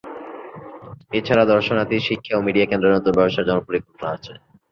[1.13, 4.33] এছাড়া দর্শনার্থী, শিক্ষা এবং মিডিয়া কেন্দ্র নতুনভাবে সাজানোর পরিকল্পনা আছে।